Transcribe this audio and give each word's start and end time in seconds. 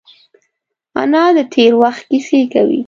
انا 1.03 1.23
د 1.37 1.39
تېر 1.53 1.71
وخت 1.81 2.03
کیسې 2.11 2.39
کوي 2.53 2.79